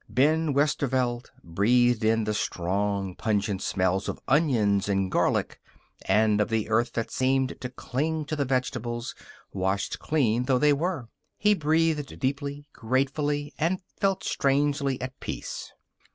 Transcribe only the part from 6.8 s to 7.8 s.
that seemed to